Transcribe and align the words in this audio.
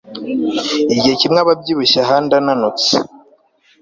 igihe 0.93 1.13
kimwe 1.21 1.39
aba 1.43 1.51
abyibushye 1.55 1.99
ahandi 2.05 2.31
ananutse 2.39 2.91